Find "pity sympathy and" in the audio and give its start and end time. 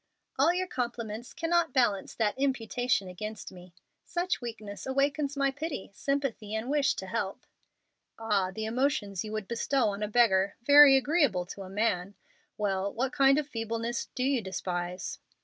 5.51-6.71